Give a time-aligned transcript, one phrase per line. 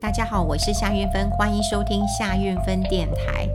[0.00, 3.46] 大家好，我是夏运芬，欢迎收听夏运芬电台。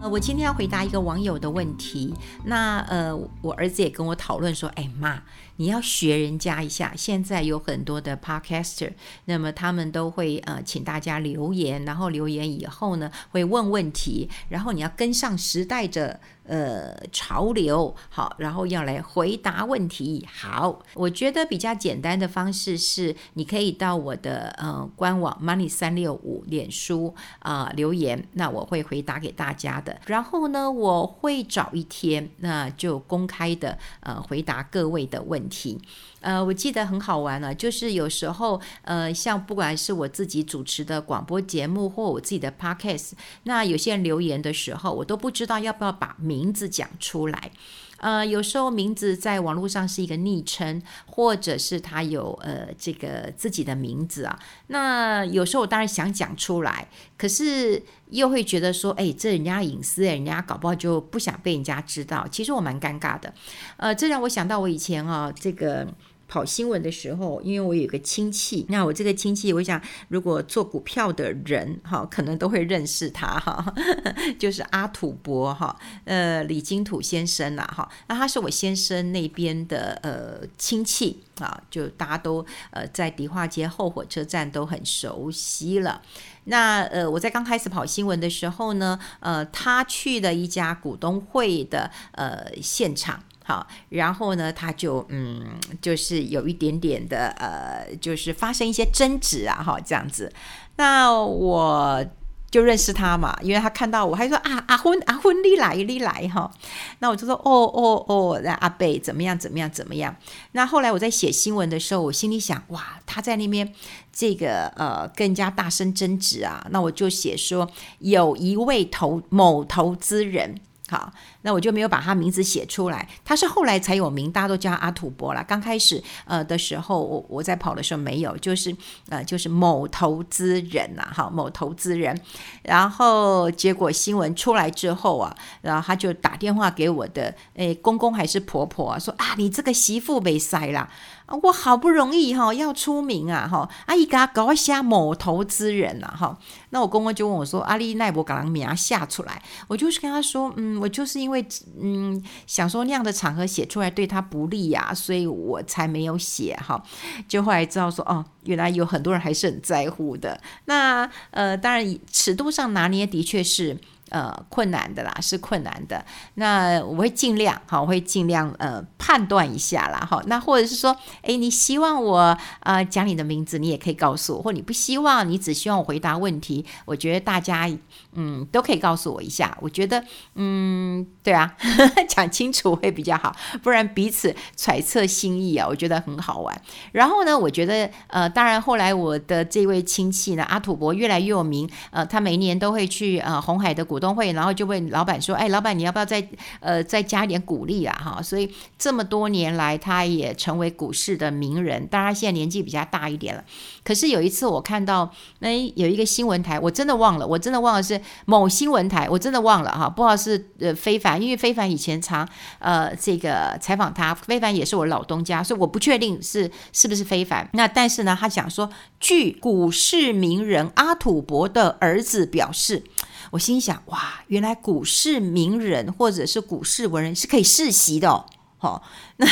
[0.00, 2.14] 呃，我今天要回答一个网友的问题。
[2.42, 5.22] 那呃，我儿子也跟我讨论说，哎妈。
[5.56, 8.92] 你要学人家一下，现在有很多的 podcaster，
[9.24, 20.26] 那么他们都会呃请大家留言，然后留言以后呢会问问题，然后你要跟上时代的呃潮流，好，然后要来回答问题。
[20.30, 29.98] 好，我觉得比较简单的方式是，你可以到我的呃官网 money 三六五脸书啊、留言，那我会回答给大家的。
[30.06, 35.45] 然后呢，我会找一天，那就公开的呃回答各位的问题。
[35.48, 35.80] 题，
[36.20, 43.12] 呃，我记得很好玩了，就是有时候，呃，像不管是我自己主持的广播节目，或我自己的 podcast，
[43.44, 47.50] 那有些人留言的时候，我都不知道要不要把名字讲出来。
[47.98, 54.38] 呃，有时候名字在网络上是一个昵称，或者是他有呃这个自己的名字啊。
[54.68, 62.26] 那有时候我当然想讲出来，可是又会觉得说，哎，这人家隐私，人家搞不好就不想被人家知道。
[62.30, 63.32] 其实我蛮尴尬的。
[63.76, 65.86] 呃，这让我想到我以前啊，这个。
[66.28, 73.74] 跑新闻的时候，因为我有个亲戚，那我这个亲戚，我想如果做股票的人哈，可能都会认识他哈，
[74.38, 86.02] 就是阿土伯哈，呃，李金土先生呐哈，那他是我先生那边的呃亲戚啊，就大家都呃在迪化街后火车站都很熟悉了。
[86.44, 93.22] 那呃，我在刚开始跑新闻的时候呢，呃，他去了一家股东会的呃现场。
[93.46, 95.40] 好，然后呢，他就嗯，
[95.80, 100.32] 就是有一点点的呃，就是发生一些争执啊，哈，这样子。
[100.74, 102.04] 那我
[102.50, 106.50] 就认识他嘛，因为他看到我，还说啊，阿昏阿昏，你来你来哈。
[106.98, 110.16] 那我就说哦哦哦，那阿贝怎么样怎么样怎么样。
[110.50, 113.72] 那后来我在写新闻的时候，我心里想哇，他在那边
[114.12, 116.66] 这个呃，更加大声争执啊。
[116.70, 120.56] 那我就写说有一位投某投资人。
[120.88, 123.08] 好，那我就没有把他名字写出来。
[123.24, 125.42] 他是后来才有名，大家都叫他阿土伯啦。
[125.42, 128.74] 刚开始呃的时候，我我在跑的时候没有，就是
[129.08, 132.16] 呃就是某投资人呐，哈，某投资人。
[132.62, 140.88] 然后结果新闻出来之后啊，然后他就打电话给我的诶公公还是婆婆啊，说啊你这个媳妇被塞了。
[141.26, 146.38] 啊我好不容易哈要出名啊哈，阿姨给他搞一下某投资人呐哈，
[146.70, 151.44] 那我公公就问我说：“阿丽奈博把人名下出来。”我就是跟他说：“嗯，我就是因为
[151.80, 156.82] 嗯想说那样的场合写出来对他不利呀，所以我才没有写哈。”
[157.26, 160.40] 就后来知道说哦，原来有很多人还是很在乎的。
[160.66, 163.76] 那呃，当然尺度上拿捏的确是。
[164.10, 166.04] 呃，困难的啦，是困难的。
[166.34, 170.22] 那我会尽量，好，我会尽量呃判断一下啦，好。
[170.26, 177.68] 那或者是说，诶，你希望我呃讲你的名字，你也可以告诉我；或你不希望，你只希望我回答问题，我觉得大家
[178.12, 179.58] 嗯都可以告诉我一下。
[179.60, 180.04] 我觉得
[180.36, 186.62] 嗯，对啊，呵 呵讲清楚会比较好，不然彼此揣测心意啊，我觉得很好玩。
[186.92, 193.96] 然后呢，我觉得呃，当然后来我的这位亲戚呢，阿土伯越来越有名，呃，他每年都会去呃红海的股。
[193.96, 196.26] 股东会，然后就问老板说：“哎，老板，你要不要再
[196.60, 197.94] 呃再加一点鼓励啊？
[198.02, 201.86] 哈，所以这么多年来，他也成为股市的名人。
[201.88, 203.44] 当然，现在年纪比较大一点了。
[203.82, 212.28] 可是有一次，我看到那有一个新闻台，我真的忘了，我真的忘了是某新闻台，我真的忘了哈，不知道是呃非凡，因为非凡以前常
[212.58, 217.48] 呃这个采访他，非凡也是我老东家，所以我不确定是是不是非凡。
[217.52, 222.84] 那但是呢，他讲说，据股市名人阿土伯的儿子表示。”
[223.30, 228.24] 我心想，哇，原来股市名人或者是股市文人是可以世袭的哦。
[228.58, 228.82] 好，
[229.18, 229.26] 那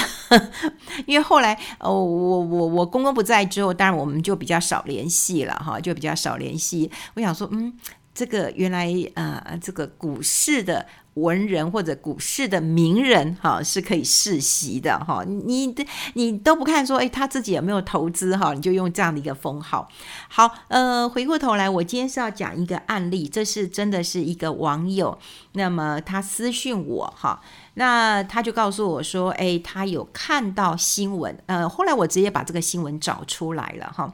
[1.06, 6.91] 因为后来，哦，我我我公公不在之后，当然我们就比较少联系了哈，就比较少联系。
[7.15, 7.72] 我想说，嗯，
[8.15, 10.87] 这个原来啊，这个股市的。
[11.14, 15.72] 文人或者股市的名人，哈，是可以世袭的，哈，你
[16.14, 19.89] 你都不看说，诶，他自己有没有投资，哈，你就用这样的一个封号。
[20.28, 25.16] 好，呃，回过头来，我今天是要讲一个案例，这是真的是一个网友，
[25.53, 27.41] 那么他私讯我，哈，
[27.74, 34.12] 那他就告诉我说，诶，他有看到新闻，呃，后来我直接把这个新闻找出来了，哈，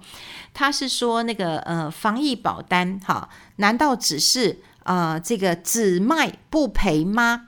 [0.53, 4.59] 他是说那个呃防疫保单，哈，难道只是？
[4.85, 7.47] 啊、呃，这个只卖不赔吗？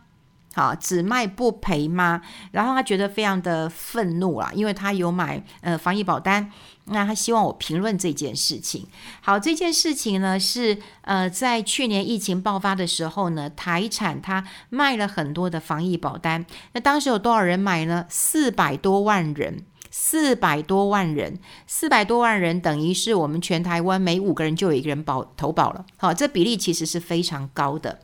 [0.55, 2.21] 好，只卖不赔吗？
[2.51, 6.53] 然后他觉得非常的愤怒啊，因为他有买呃防疫保单，
[6.85, 8.87] 那他希望我评论这件事情。
[9.23, 16.45] 好，这件事情呢是呃在去年疫情爆发的时候呢，台产他卖了很多的防疫保单，
[16.75, 18.05] 那当时有多少人买呢？
[18.11, 19.65] 四百多万人。
[19.93, 28.01] 四百多万人，四百多万人等于是我们全台湾每五个人就有一个人保投保了，好，这比例其实是非常高的。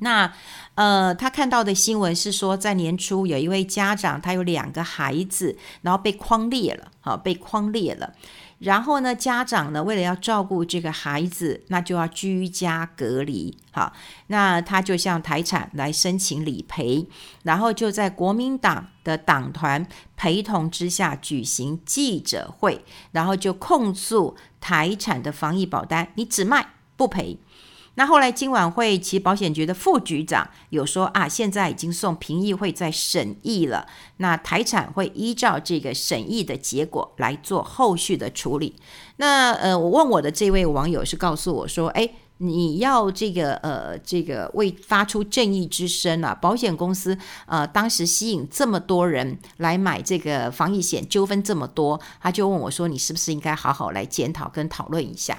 [0.00, 0.32] 那
[0.76, 8.14] 呃，他看到的新闻是说，在年初有一位家长，他有两个孩子，然后被框裂了，好，被框裂了。
[8.58, 13.56] 然后呢，家长呢，为了要照顾这个孩子，那就要居家隔离。
[13.70, 13.92] 好，
[14.26, 17.08] 那他就向台产来申请理赔，
[17.44, 27.38] 然后就在国民党的党团陪同之下举行记者会，然后就控诉台产的防疫保单，你只卖不赔。
[27.98, 38.76] 那后来金管会其保险局的副局长有说啊，现在已经送评议会在审议了，那台产会依照这个审议的结果来做后续的处理。
[39.16, 42.14] 那呃，我问我的这位网友是告诉我说，诶。
[42.38, 46.34] 你要这个呃，这个为发出正义之声啊！
[46.34, 55.36] 保险公司呃，当时吸引这么多人来买这个防疫险，纠纷这么多，他就问我说：“你是不是应该好好来检讨跟讨论一下？”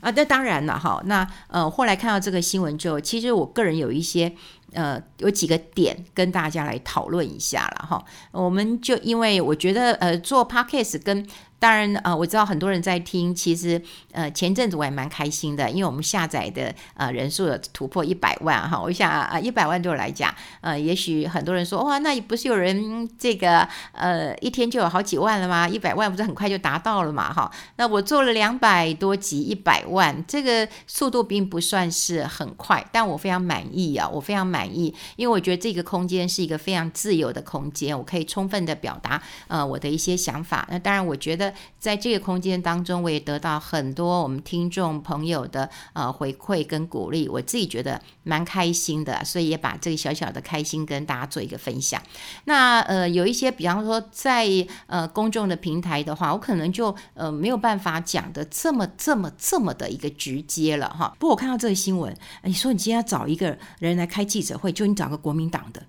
[0.00, 1.00] 啊，那当然了哈。
[1.06, 4.34] 那呃，后来看到这个新闻之后，其实我个人有一些
[4.72, 8.02] 呃，有几个点跟大家来讨论一下了哈。
[8.32, 11.26] 我们就因为我觉得呃，做 Podcast 跟
[11.62, 13.32] 当然，呃，我知道很多人在听。
[13.32, 13.80] 其实，
[14.10, 18.82] 呃，前阵子我也蛮开心的，因为我们下载的呃人数有突破一百万哈。
[18.82, 23.60] 我想啊，一百万对我来讲，呃，也许很多人说，哇，那也不是有人这个
[23.92, 25.68] 呃一天就有好几万了吗？
[25.68, 27.32] 一百万不是很快就达到了嘛？
[27.32, 40.66] 哈，那我做了两百多集，一百万，这个速度并不算是很快，但我非常满意啊，我非常满意，因为我觉得这个空间是一个非常自由的空间，我可以充分的表达呃我的一些想法。
[40.68, 41.51] 那当然，我觉得。
[41.78, 52.00] 在这个空间当中，我也得到很多我们听众朋友的呃回馈跟鼓励，我自己觉得蛮开心的，所以也把这个小小的开心跟大家做一个分享。
[52.44, 54.48] 那呃有一些，比方说在
[54.86, 61.14] 呃公众的平台的话，我可能就呃没有办法讲的这么这么这么的一个直接了哈。
[61.18, 65.82] 不过我看到这个新闻，你说你今天要找一个人来开记者会，就你找个国民党的。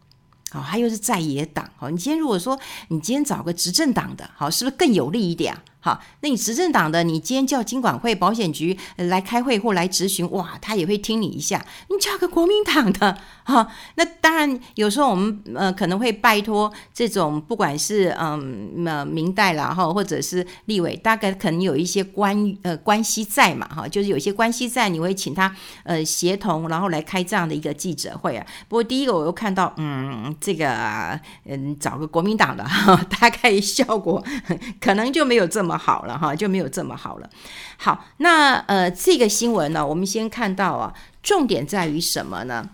[0.51, 1.68] 好，他又是在野党。
[1.78, 2.60] 好，你今天如果说
[2.90, 5.63] 你今天找个执政党的，好，是不是更有利一点啊？
[5.85, 11.65] 好，那你执政党的，你今天叫金管会、保险局来开会或来质询，哇，他也会听你一下。
[11.89, 25.53] 你叫个国民党的，哈，那当然有时候我们呃可能会拜托这种不管是嗯呃民代啦哈，或者是立委，大概可能有一些关呃关系在嘛哈，就是有些关系在，你会请他
[25.83, 28.47] 呃协同，然后来开这样的一个记者会啊。
[28.69, 34.24] 不过第一个我又看到，嗯，这个嗯找个国民党的哈， 大概效果
[34.80, 35.72] 可能就没有这么。
[35.77, 37.29] 好了哈，就没有这么好了。
[37.77, 42.69] 好，那呃，这个新闻呢，我们先看到啊，重点在于什么呢？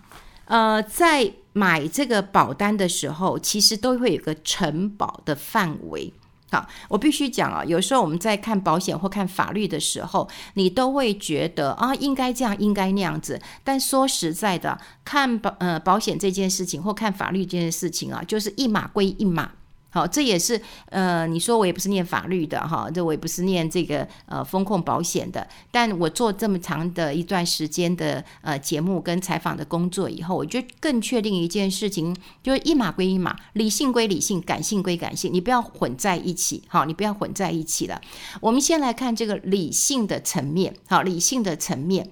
[0.46, 6.12] 呃，在买这个保单的时候，其实都会有个承保的范围。
[6.52, 13.40] 好，我必须讲啊，有时候我们在看保险或看法律的时候，你都会觉得啊，应该这样，应该那样子。
[13.62, 19.52] 但说实在的，看保呃保险这件事情或看法律这件事情啊，就是一码归一码。
[19.90, 38.00] 好，这也是呃，你说我也不是念法律的哈，这我也不是念这个呃风控保险的，但我做这么长的一段时间的呃节目跟采访的工作以后，我就更确定一件事情，就是一码归一码，理性归理性，感性归感性，你不要混在一起，好，你不要混在一起了。
[38.40, 42.08] 我们先来看这个理性的层面，好，理性的层面。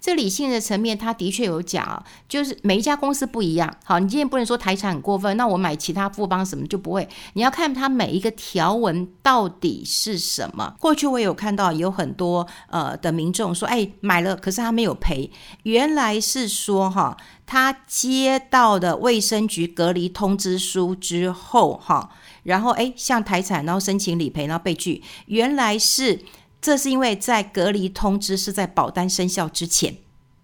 [0.00, 3.72] 这理性的层面，他的确有讲，就是每一家公司不一样。
[3.84, 7.08] 好，你今天不能说台产很过分，那我买其他富邦什么就不会。
[7.32, 10.74] 你要看它每一个条文到底是什么。
[10.78, 15.30] 过去我有看到有很多呃的民众说，哎，买了，可是他没有赔。
[15.64, 22.10] 原来是说哈，他接到的卫生局隔离通知书之后哈，
[22.44, 25.02] 然后哎向台产然后申请理赔，然后被拒。
[25.26, 26.20] 原来是。
[26.60, 29.96] 这是因为在隔离通知是在保单生效之前，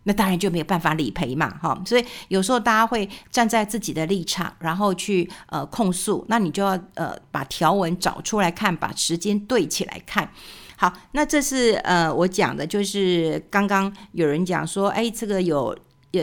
[0.05, 1.81] 那当然就没有办法理赔嘛，哈。
[1.85, 10.31] 所以有时候大家会站在自己的立场，然后去呃控诉，那你就要呃把条文找出来看，把时间对起来看。
[10.77, 15.77] 好，那这是呃我讲的，就是刚刚有人讲说，哎，这个有。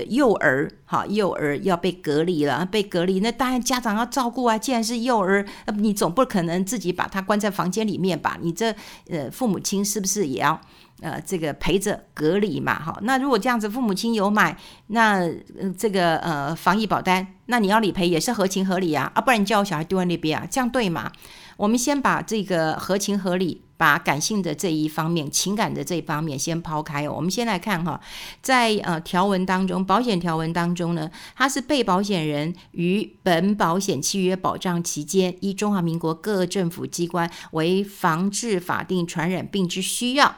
[0.10, 4.57] 幼儿哈，幼儿要被隔离了，被隔离，那当然家长要照顾啊。
[4.57, 5.45] 既然是幼儿，
[5.77, 8.38] 你总不可能自己把他关在房间里面吧？
[8.41, 8.74] 你这
[9.10, 10.60] 呃父母亲是不是也要
[11.01, 12.74] 呃这个陪着隔离嘛？
[12.79, 14.57] 哈，那如果这样子，父母亲有买
[14.88, 15.29] 那
[15.77, 21.12] 这个呃防疫保单，那你要理赔也是合情合理啊，啊，不然你叫我小孩丢在那边啊，这样对吗？
[21.61, 23.61] 我们先把这个合情合理。
[23.81, 27.13] 把感性的这一方面、情感的这一方面先抛开哦。
[27.15, 27.99] 我们先来看哈，
[28.39, 40.35] 在呃条文当中，保险条文当中呢，它是被保险人于本保险契约保障期间，依中华民国各政府机关为防治法定传染病之需要。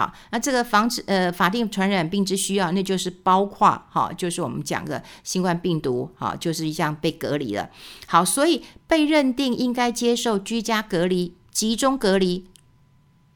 [0.00, 7.68] 好，那这个防止呃法定传染病之需要，那就是包括哈，就是我们讲的新冠病毒，哈，就是像被隔离了。
[8.06, 12.46] 好，所以被认定应该接受居家隔离、集中隔离。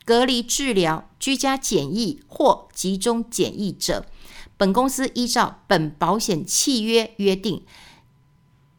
[0.06, 4.06] 隔离治疗、居家检疫或集中检疫者，
[4.56, 7.62] 本公司依照本保险契约约定，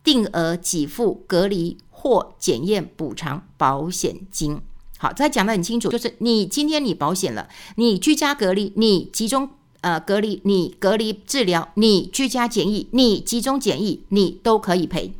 [0.03, 4.59] 定额给付隔离或检验补偿保险金。
[5.05, 9.49] 好，再讲得很清楚，就是你今天你保险了，你居家隔离，你集中
[9.81, 15.13] 呃隔离，你隔离治疗，你居家检疫，你集中检疫，你都可以赔。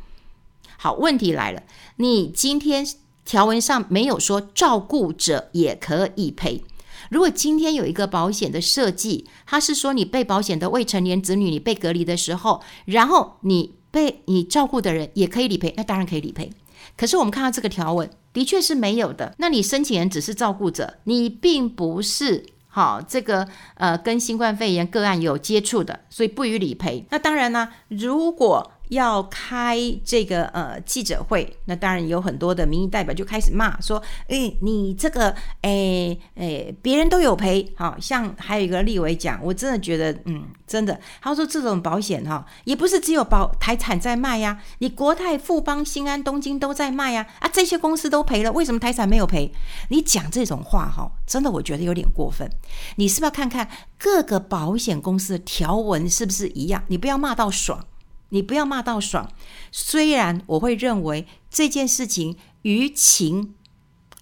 [0.76, 1.62] 好，问题来了，
[1.98, 2.84] 你今天。
[3.28, 6.62] 条文上没有说照顾者也可以赔。
[7.10, 16.52] 如果今天有一个保险的设计，它是说你被保险的未成年子女，你被隔离的时候，然后你被你照顾的人也可以理赔，那当然可以理赔。
[16.96, 19.34] 可是我们看到这个条文的确是没有的。
[19.38, 27.06] 那你申请人只是照顾者，你并不是好这个呃跟新冠肺炎个案有接触的，所以不予理赔。
[27.08, 49.52] 那当然呢，如果要开这个呃记者会，那当然有很多的民意代表就开始骂说：“诶，你这个诶诶，别人都有赔，好像还有一个立委讲，我真的觉得，嗯，真的，他说这种保险哈，也不是只有保台产在卖呀，你国泰、富邦、新安、东京都在卖呀，啊，这些公司都赔了，为什么台产没有赔？
[49.90, 52.48] 你讲这种话哈，真的我觉得有点过分。
[52.96, 56.82] 你是不是要看看各个保险公司的条文是不是一样？
[56.88, 57.84] 你不要骂到爽。”
[58.30, 59.30] 你不要骂到爽，
[59.70, 63.54] 虽然我会认为这件事情于情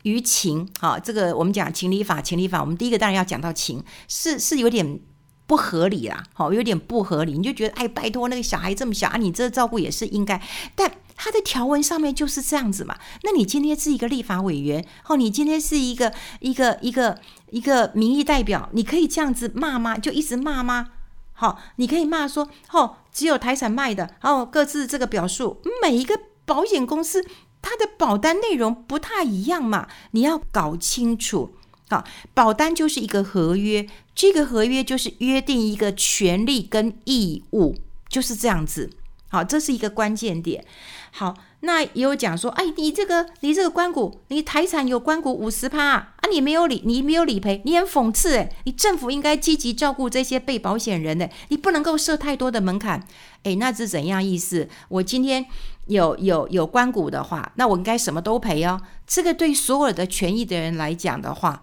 [0.03, 5.01] 于情，好，这个我们讲情理法，情理法，我们第一个当然要讲到情，是是有点
[5.47, 10.43] 不合理啦，好，有点不合理，你就觉得哎，拜托那个小孩这么小啊，你这照顾也是应该，
[10.75, 17.19] 但他的条文上面就是这样子嘛，那你今天是一个立法委员，哦，你今天是一个一个一个
[17.51, 19.97] 一个民意代表，你可以这样子骂吗？
[19.97, 20.91] 就一直骂吗？
[21.35, 22.97] 好，你可以骂说，哦。
[23.13, 27.25] 只有台产卖的，哦各自这个表述，每一个保险公司
[27.63, 31.55] 它的保单内容不太一样嘛，你要搞清楚。
[31.89, 32.03] 好，
[32.35, 33.87] 保单就是一个合约，
[34.17, 37.77] 这个合约就是约定一个权利跟义务，
[38.09, 38.91] 就是这样子。
[39.29, 40.65] 好，这是一个关键点。
[41.13, 41.37] 好。
[41.61, 53.07] 那也有讲说，哎，你这个你这个关股，你台产有关股五十趴啊，你没有理，你没有理赔，你很讽刺诶，你政府应该积极照顾这些被保险人呢，你不能够设太多的门槛，
[53.43, 54.67] 哎，那是怎样意思？
[54.89, 55.45] 我今天
[55.89, 58.81] 有有有关股的话，那我应该什么都赔哦。
[59.07, 61.63] 这个对所有的权益的人来讲的话，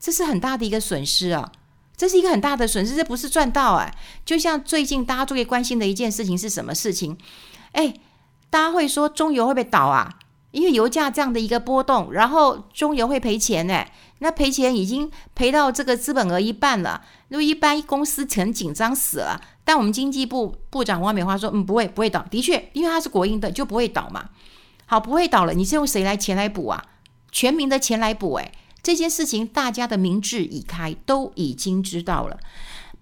[0.00, 1.52] 这是很大的一个损失啊，
[1.96, 3.94] 这是一个很大的损失，这不是赚到哎。
[4.24, 7.16] 就像最近大家最关心的一件事情是什么事情？
[7.72, 7.94] 哎。
[8.50, 10.16] 大家会说中油会不会倒啊？
[10.54, 13.84] 因为油价这样的一个波动，然后中油会赔钱呢？
[14.20, 17.04] 那赔钱已经赔到这个资本额一半了。
[17.28, 22.24] 如果一般公司很紧张死了，但我们经济部部长王美花说，嗯，不会不会倒。
[22.30, 24.30] 的确，因为它是国营的，就不会倒嘛。
[24.86, 26.84] 好，不会倒了，你是用谁来钱来补啊？
[27.32, 28.34] 全民的钱来补。
[28.34, 32.38] 诶，这件事情大家的民智已开，都已经知道了。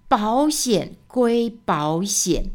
[0.07, 2.51] 保险归保险。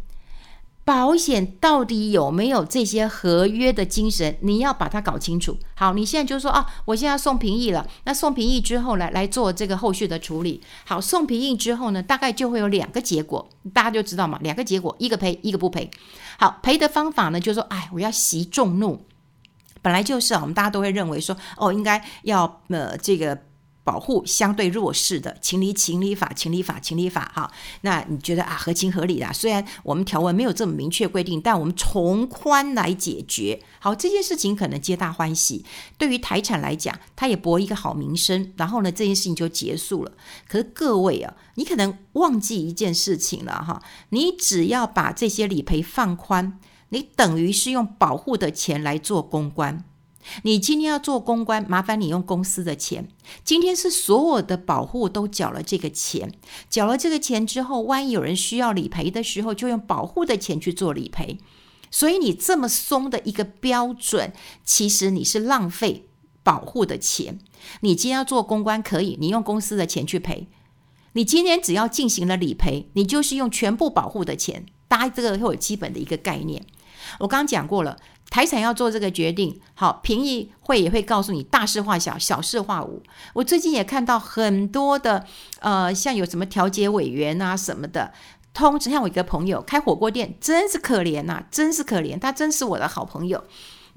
[0.88, 4.38] 保险到底有没有这些合约的精神？
[4.40, 5.54] 你要把它搞清楚。
[5.74, 7.86] 好，你现在就说啊，我现在要送评议了。
[8.04, 10.62] 那送评议之后呢，来做这个后续的处理。
[10.86, 15.90] 好，送评议之后呢，大概就会有两个结果，大家就知道嘛，两个结果，一个赔，一个不赔。
[16.38, 19.04] 好，赔的方法呢，就是说，哎，我要息众怒。
[19.82, 23.38] 本来就是啊，我们大家都会认为说，哦，应该要呃这个。
[23.88, 29.32] 保护相对弱势的情理情理法情理法情理法哈，那你觉得啊合情合理啦？
[29.32, 33.62] 虽然我们条文没有这么明确规定，但我们从宽来解决。
[33.80, 35.64] 好，这件事情可能皆大欢喜。
[35.96, 40.12] 对于台产来讲，它也博一个好名声，然后呢，这件事情就结束了。
[40.46, 49.82] 可是各位啊，你可能忘记一件事情了哈，你只要把这些理赔放宽，你等于是用保护的钱来做公关。
[50.42, 53.08] 你今天要做公关，麻烦你用公司的钱。
[53.44, 56.32] 今天是所有的保护都缴了这个钱，
[56.68, 61.38] 缴了这个钱之后，万一有人需要理赔的时候，就用保护的钱去做理赔。
[61.90, 64.32] 所以你这么松的一个标准，
[64.64, 66.08] 其实你是浪费
[66.42, 67.38] 保护的钱。
[67.80, 70.48] 你今天要做公关可以，你用公司的钱去赔。
[71.14, 74.66] 你今天只要进行了理赔，你就是用全部保护的钱。
[74.86, 76.64] 大家这个会有基本的一个概念。
[77.20, 77.98] 我刚刚讲过了。
[78.30, 83.02] 台产要做这个决定，好，评议会也会告诉你大事化小，小事化无。
[83.32, 85.24] 我最近也看到很多的，
[85.60, 88.12] 呃，像有什么调解委员啊什么的，
[88.52, 93.42] 通知像我一个朋友开火锅店，真是可怜呐、啊，真是可怜，他真是我的好朋友。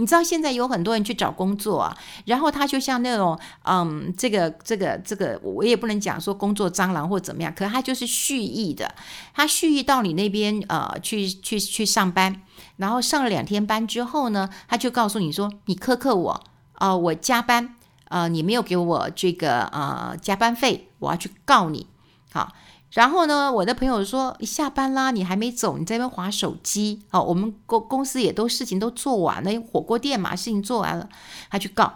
[0.01, 8.95] 你知道现在有很多人去找工作啊，然后他就像那种，嗯，这个这个这个，我也不能讲说工作蟑螂或怎么样，可他就是蓄意的，
[9.35, 12.41] 他蓄意到你那边呃去去去上班，
[12.77, 16.43] 然后上了两天班之后呢，他就告诉你说你苛刻我，
[16.79, 21.85] 呃，我加班，呃，你没有给我这个呃加班费，我要去告你，
[22.33, 22.51] 好。
[22.91, 27.03] 然后呢，我的朋友说：“下班啦，你还没走，你在那边划手机。
[27.11, 31.07] 哦，我们公公司也都事情都做完了，火锅店嘛，事情做完了，
[31.49, 31.93] 他去告，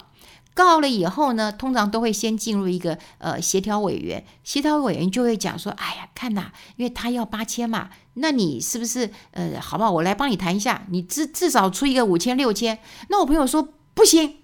[0.53, 9.91] 告了以后呢，通常都会先进入一个呃协调委员，协调委员就会讲说：哎呀，看呐，因为他要八千嘛，那你是不是呃，好不好？
[9.91, 12.79] 我来帮你谈一下，你至至少出一个五千六千。
[13.09, 14.37] 那我朋友说不行。”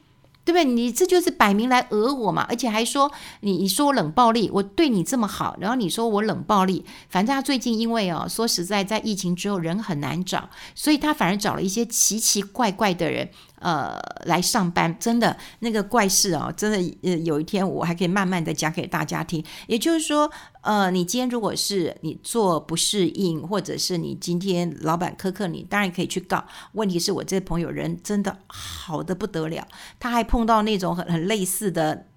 [0.44, 0.66] 对不对？
[0.66, 6.84] 你这就是摆明来讹我嘛，而且还说你你说我冷暴力，我对你这么好，然后你说我冷暴力。
[7.10, 13.30] 反正他最近因为哦，说实在，在疫情之后人很难找，所以他反而找了一些奇奇怪怪的人。
[13.62, 19.44] 呃，来上班真的那个怪事哦，真的呃，有一天我还可以慢慢的讲给大家听。
[19.68, 20.30] 也就是说，
[20.62, 26.44] 呃，你今天如果是你做不适应，或者是你今天老板苛刻你，当然可以去告。
[26.74, 29.68] 问题是我这朋友人真的好得不得了，
[30.00, 32.08] 他还碰到那种很很类似的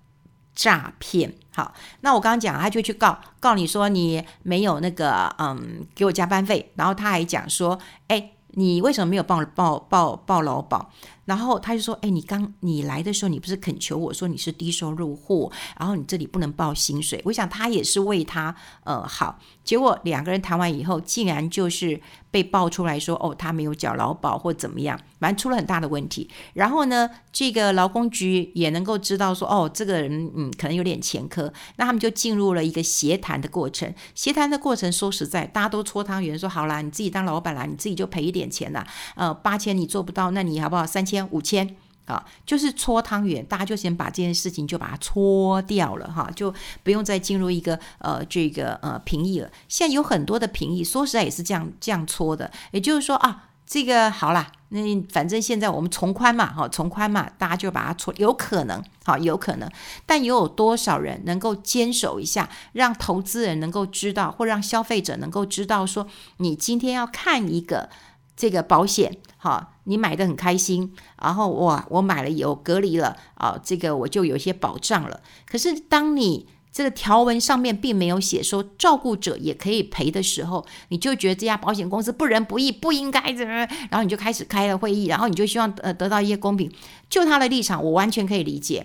[0.54, 1.34] 诈骗。
[1.52, 10.90] 好，那我刚刚讲，他就去告告你说你没有那个嗯给我加班费，然后他还讲说，哎，你为什么没有报报报报劳保？
[11.24, 17.20] 然后他就说：“哎，你刚你来的时候，你不是恳求我说你是低收入户，然后你这里不能报薪水。
[17.24, 18.54] 我想他也是为他
[18.84, 19.38] 呃好。
[19.64, 21.98] 结果两个人谈完以后，竟然就是
[22.30, 26.28] 被爆出来说，哦，他没有缴劳保或怎么样，反正出了很大的问题。
[26.52, 33.90] 然后呢，这个劳工局也能够知道说，哦，这个人嗯可能有点前科，那他们就进入了一个协谈的过程。
[34.14, 38.86] 协谈的过程说实在，大家都搓汤圆，说好啦，你自己当老板啦，你自己就赔一点钱啦。
[39.14, 40.86] 呃，八千你做不到，那你好不好？
[40.86, 46.52] 三千。”千五千啊，就是搓汤圆，大家就先把这件事情就把它搓掉了哈，就
[46.82, 49.50] 不用再进入一个呃这个呃评议了。
[49.68, 59.66] 现在有很多的评议，说实在也是这样这样搓的，也就是说啊，这个好啦，那反正现在我们从宽嘛，哈，从宽嘛，大家就把它搓，有可能，好，有可能，
[60.04, 67.88] 但又有多少人能够坚守一下，让投资人能够知道，或让消费者能够知道，说你今天要看一个。
[68.36, 70.92] 这个保险，好，你买的很开心，
[71.22, 75.20] 然后哇，我买了有隔离了啊，这个我就有些保障了。
[75.46, 83.54] 可是当你这个条文上面并没有写说照顾者也可以赔的时候，你就觉得这家保险公司不仁不义，不应该怎么，
[83.90, 86.68] 然后你就开始开了会议，然后你就希望呃得到一些公平。
[87.08, 88.84] 就他的立场，我完全可以理解，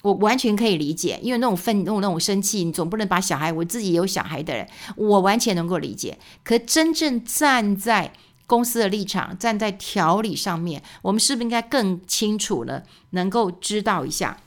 [0.00, 4.66] 我完全可以理解，因为那种愤怒、那种生气，你总不能把小孩，我自己有小孩的人，
[4.96, 6.16] 我完全能够理解。
[6.42, 8.12] 可真正站在
[8.46, 12.82] 公司的立场，站在条理上面，我们是不是应该更清楚了？
[13.10, 14.38] 能够知道一下。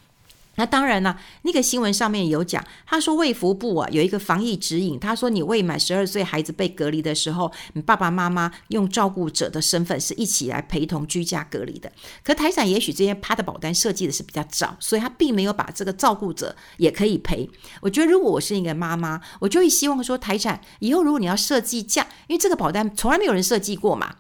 [0.60, 11.90] 那当然了，那个新闻上面有讲，他说卫福部啊有一个防疫指引，他说你未满十二岁孩子被隔离的时候，你爸爸妈妈用照顾者的身份是一起来陪同居家隔离的。
[12.26, 17.50] 可台产也许这些他的保单设计的是比较早，所以他并没有把这个照顾者也可以赔。
[17.80, 24.16] 我觉得如果我是一个妈妈，我就会希望说台产以后如果你要设计这样，因为这个保单从来没有人设计过嘛。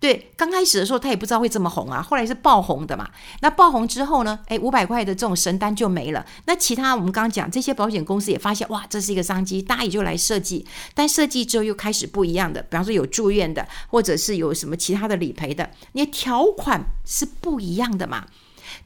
[0.00, 3.06] 对，刚开始的时候他也不知道会这么红啊，后来是爆红的嘛。
[3.42, 4.40] 那爆红之后呢？
[4.46, 6.24] 哎，五百块的这种神单就没了。
[6.46, 10.66] 那其他我们刚刚讲这些保险公司也发现，哇，这是一个商机，大家也就来设计。
[10.94, 18.26] 但设计之后又开始不一样的，比方说有住院的，或者是有什么其他的理赔的，你的条款是不一样的嘛。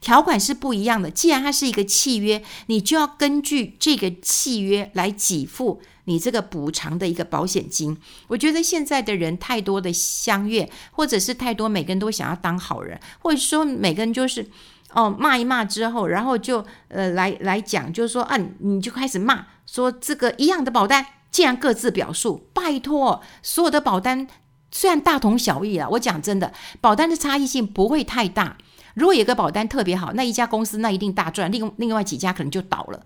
[0.01, 1.09] 条款是不一样的。
[1.09, 7.97] 既然它是一个契约，你就要根据这个契约来给付你这个补偿的一个保险金。
[8.27, 14.49] 我觉得现在的人太多的相悦，或者是太多每个人都想要当好人，或者说每个人就是
[14.93, 24.27] 哦骂一骂之后，然后就呃来来讲，就是说啊你就开始骂说这个一样的保单，既然各自表述，拜托所有的保单
[24.71, 28.57] 虽然大同小异啊，我讲真的，保单的差异性不会太大。
[28.93, 33.05] 如果有个保单特别好，那一家公司那一定大赚，另另外几家可能就倒了。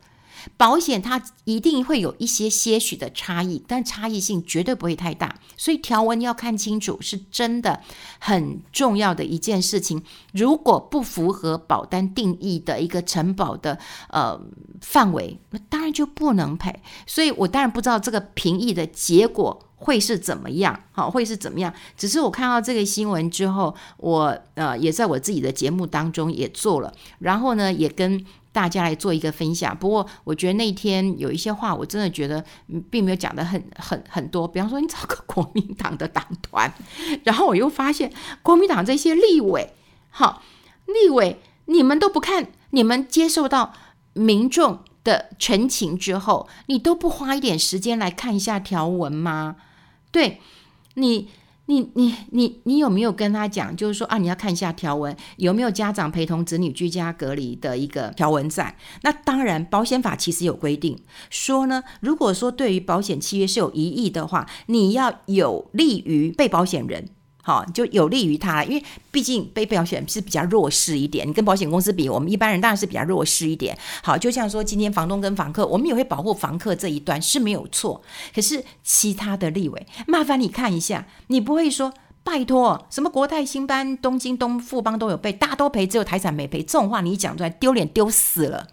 [0.58, 7.82] 保险它一定会有一些些许的差异，但差异性绝对不会太大，所以条文要看清楚，是真的
[8.20, 10.04] 很重要的一件事情。
[10.34, 13.78] 如果不符合保单定义的一个承保的
[14.10, 14.40] 呃
[14.82, 16.80] 范围，那当然就不能赔。
[17.06, 20.78] 所以我当然不知道这个评议的结果会是怎么样？
[20.92, 21.74] 好，会是怎么样？
[21.98, 29.76] 只是我看到这个新闻之后，我呃也在我自己的节目当中也做了，然后呢也跟大家来做一个分享。
[29.76, 32.44] 不过我觉得那天有一些话，我真的觉得
[32.90, 34.48] 并没有讲得很很很多。
[34.48, 36.72] 比方说，你找个国民党的党团，
[37.24, 38.12] 然后我又发现
[38.42, 39.74] 国民党这些立委，
[40.10, 40.44] 好，
[40.88, 43.74] 立委你们都不看，你们接受到
[44.14, 49.56] 民众的陈情之后，你都不花一点时间来看一下条文吗？
[50.12, 50.40] 对
[50.96, 51.30] 你，
[51.68, 53.76] 你，你，你，你有没有跟他讲？
[53.76, 58.76] 就是说啊，你要看一下条文，有没有家长陪同子女居家隔离的一个条文在？
[59.04, 60.98] 那当然，保险法其实有规定
[61.30, 67.10] 说呢，如果说对于保险契约是有疑义的话，你要有利于被保险人。
[67.42, 71.28] 好，就有利于他，因为毕竟被保险是比较弱势一点。
[71.28, 73.76] 你跟保险公司比，我们一般人当然是比较弱势一点。
[74.04, 78.02] 好，就像说今天房东跟房客，我们也会保护房客这一端是没有错。
[78.36, 88.68] 可是其他的立委，麻烦你看一下，你不会说拜托什么国泰、兴邦、东京东、富邦都有赔，大家都赔，只有台产没赔，这种话你讲出来，丢脸丢死了。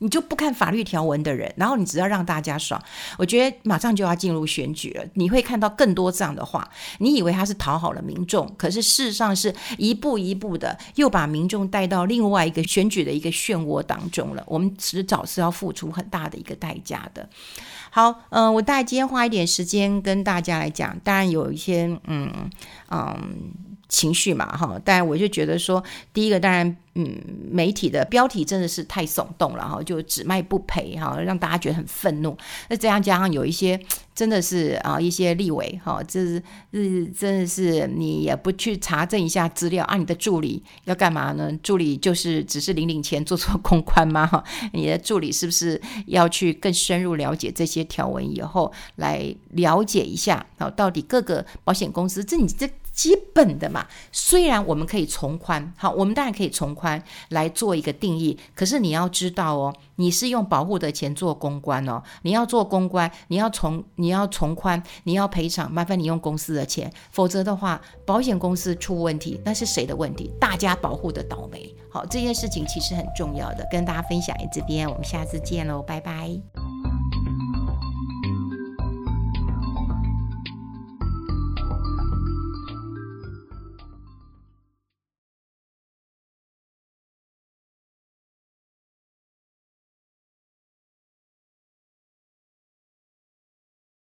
[0.00, 2.82] 你就不看法律条文的人，然后你只要让大家爽，
[3.18, 6.66] 我觉得马上就要进入选举了，你会看到更多这样的话。
[6.98, 14.42] 你以为他是讨好了民众，可是事实上是一步一步的又把民众带到另外一个选举的一个漩涡当中了。
[14.46, 17.28] 我们迟早是要付出很大的一个代价的。
[17.90, 22.50] 好，嗯、我大概今天花一点时间跟大家来讲，当然有一些，嗯
[22.90, 23.52] 嗯。
[23.90, 25.82] 情绪嘛，哈，但我就觉得说，
[26.14, 32.34] 第一个当然，嗯，媒体的标题真的是太耸动了，哈，就只卖不赔，哈，让大家觉得很愤怒。
[32.68, 33.78] 那这样加上有一些
[34.14, 41.50] 真的是啊，一些立委，哈，这是是真的是你也不去查证一下资料啊，你的助理要干嘛呢？
[41.62, 44.24] 助理就是只是领领钱做做公关吗？
[44.24, 52.70] 哈，你的助理是不是要去更深入了解这些条文以后，来了解一下，好，到底各个保险公司，这你这。
[53.00, 70.30] 基本的嘛，虽然我们可以从宽，好，我们当然可以从宽来做一个定义，可是你要知道哦，你是用保护的钱做公关哦，你要做公关，你要从你要从宽，你要赔偿，麻烦你用公司的钱，否则的话，保险公司出问题，那是谁的问题？
[70.38, 71.74] 大家保护的倒霉。
[71.90, 76.89] 好，这件事情其实很重要的，跟大家分享在这边，我们下次见喽，拜拜。